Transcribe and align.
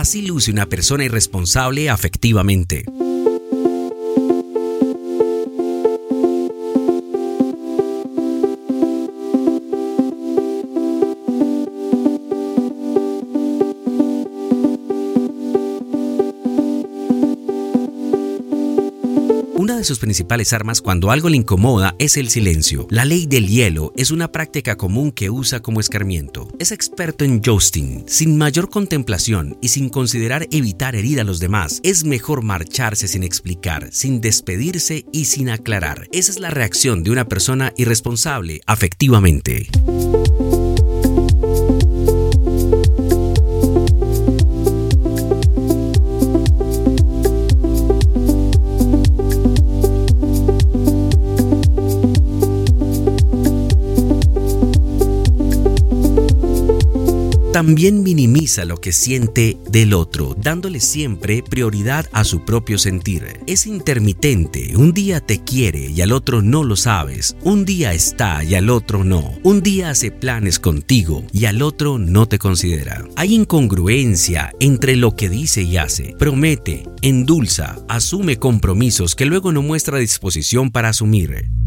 Así 0.00 0.22
luce 0.22 0.50
una 0.50 0.64
persona 0.64 1.04
irresponsable 1.04 1.90
afectivamente. 1.90 2.86
Una 19.60 19.76
de 19.76 19.84
sus 19.84 19.98
principales 19.98 20.54
armas 20.54 20.80
cuando 20.80 21.10
algo 21.10 21.28
le 21.28 21.36
incomoda 21.36 21.94
es 21.98 22.16
el 22.16 22.30
silencio. 22.30 22.86
La 22.88 23.04
ley 23.04 23.26
del 23.26 23.46
hielo 23.46 23.92
es 23.94 24.10
una 24.10 24.32
práctica 24.32 24.78
común 24.78 25.12
que 25.12 25.28
usa 25.28 25.60
como 25.60 25.80
escarmiento. 25.80 26.48
Es 26.58 26.72
experto 26.72 27.26
en 27.26 27.42
jousting. 27.42 28.04
Sin 28.06 28.38
mayor 28.38 28.70
contemplación 28.70 29.58
y 29.60 29.68
sin 29.68 29.90
considerar 29.90 30.46
evitar 30.50 30.96
herir 30.96 31.20
a 31.20 31.24
los 31.24 31.40
demás, 31.40 31.80
es 31.82 32.04
mejor 32.04 32.42
marcharse 32.42 33.06
sin 33.06 33.22
explicar, 33.22 33.90
sin 33.92 34.22
despedirse 34.22 35.04
y 35.12 35.26
sin 35.26 35.50
aclarar. 35.50 36.08
Esa 36.10 36.32
es 36.32 36.40
la 36.40 36.48
reacción 36.48 37.02
de 37.02 37.10
una 37.10 37.26
persona 37.26 37.74
irresponsable 37.76 38.62
afectivamente. 38.64 39.68
También 57.60 58.02
minimiza 58.02 58.64
lo 58.64 58.78
que 58.78 58.90
siente 58.90 59.58
del 59.70 59.92
otro, 59.92 60.34
dándole 60.40 60.80
siempre 60.80 61.42
prioridad 61.42 62.06
a 62.10 62.24
su 62.24 62.46
propio 62.46 62.78
sentir. 62.78 63.38
Es 63.46 63.66
intermitente, 63.66 64.74
un 64.78 64.94
día 64.94 65.20
te 65.20 65.44
quiere 65.44 65.90
y 65.90 66.00
al 66.00 66.12
otro 66.12 66.40
no 66.40 66.64
lo 66.64 66.74
sabes, 66.74 67.36
un 67.42 67.66
día 67.66 67.92
está 67.92 68.42
y 68.44 68.54
al 68.54 68.70
otro 68.70 69.04
no, 69.04 69.34
un 69.42 69.60
día 69.62 69.90
hace 69.90 70.10
planes 70.10 70.58
contigo 70.58 71.22
y 71.34 71.44
al 71.44 71.60
otro 71.60 71.98
no 71.98 72.26
te 72.26 72.38
considera. 72.38 73.04
Hay 73.16 73.34
incongruencia 73.34 74.54
entre 74.58 74.96
lo 74.96 75.14
que 75.14 75.28
dice 75.28 75.60
y 75.60 75.76
hace, 75.76 76.14
promete, 76.18 76.84
endulza, 77.02 77.78
asume 77.90 78.38
compromisos 78.38 79.14
que 79.14 79.26
luego 79.26 79.52
no 79.52 79.60
muestra 79.60 79.98
disposición 79.98 80.70
para 80.70 80.88
asumir. 80.88 81.59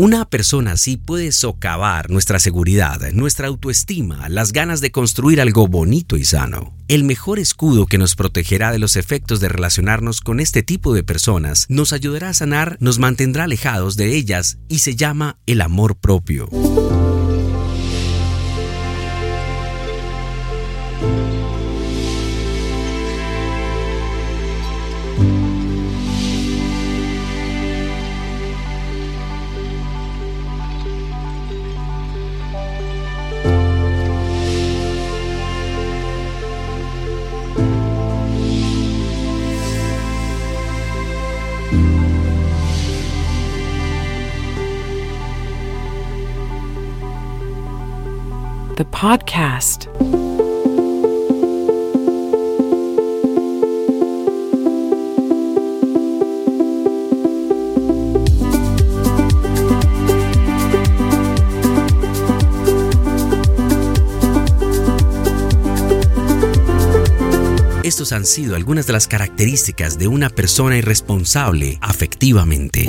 Una 0.00 0.24
persona 0.24 0.72
así 0.72 0.96
puede 0.96 1.30
socavar 1.30 2.08
nuestra 2.08 2.38
seguridad, 2.38 3.12
nuestra 3.12 3.48
autoestima, 3.48 4.30
las 4.30 4.52
ganas 4.52 4.80
de 4.80 4.90
construir 4.90 5.42
algo 5.42 5.68
bonito 5.68 6.16
y 6.16 6.24
sano. 6.24 6.74
El 6.88 7.04
mejor 7.04 7.38
escudo 7.38 7.84
que 7.84 7.98
nos 7.98 8.14
protegerá 8.14 8.72
de 8.72 8.78
los 8.78 8.96
efectos 8.96 9.40
de 9.40 9.50
relacionarnos 9.50 10.22
con 10.22 10.40
este 10.40 10.62
tipo 10.62 10.94
de 10.94 11.04
personas 11.04 11.66
nos 11.68 11.92
ayudará 11.92 12.30
a 12.30 12.32
sanar, 12.32 12.78
nos 12.80 12.98
mantendrá 12.98 13.44
alejados 13.44 13.96
de 13.96 14.16
ellas 14.16 14.56
y 14.70 14.78
se 14.78 14.96
llama 14.96 15.36
el 15.44 15.60
amor 15.60 15.96
propio. 15.96 16.48
The 48.80 48.84
podcast. 48.86 49.84
Esto 67.82 68.04
Estos 68.04 68.12
han 68.12 68.24
sido 68.24 68.56
algunas 68.56 68.86
de 68.86 68.94
las 68.94 69.06
características 69.06 69.98
de 69.98 70.08
una 70.08 70.30
persona 70.30 70.78
irresponsable 70.78 71.76
afectivamente. 71.82 72.88